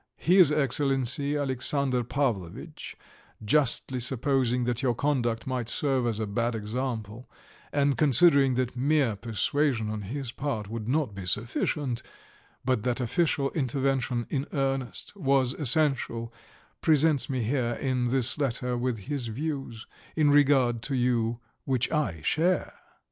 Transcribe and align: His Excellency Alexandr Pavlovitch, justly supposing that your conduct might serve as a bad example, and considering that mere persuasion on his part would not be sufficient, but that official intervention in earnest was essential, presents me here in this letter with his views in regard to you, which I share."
His 0.17 0.51
Excellency 0.51 1.37
Alexandr 1.37 2.03
Pavlovitch, 2.03 2.97
justly 3.45 3.99
supposing 3.99 4.63
that 4.63 4.81
your 4.81 4.95
conduct 4.95 5.45
might 5.45 5.69
serve 5.69 6.07
as 6.07 6.19
a 6.19 6.25
bad 6.25 6.55
example, 6.55 7.29
and 7.71 7.95
considering 7.95 8.55
that 8.55 8.75
mere 8.75 9.15
persuasion 9.15 9.91
on 9.91 10.01
his 10.01 10.31
part 10.31 10.67
would 10.71 10.87
not 10.87 11.13
be 11.13 11.27
sufficient, 11.27 12.01
but 12.65 12.81
that 12.81 12.99
official 12.99 13.51
intervention 13.51 14.25
in 14.31 14.47
earnest 14.53 15.15
was 15.15 15.53
essential, 15.53 16.33
presents 16.81 17.29
me 17.29 17.41
here 17.43 17.73
in 17.79 18.07
this 18.07 18.39
letter 18.39 18.75
with 18.75 18.97
his 19.01 19.27
views 19.27 19.85
in 20.15 20.31
regard 20.31 20.81
to 20.81 20.95
you, 20.95 21.39
which 21.65 21.91
I 21.91 22.23
share." 22.23 22.73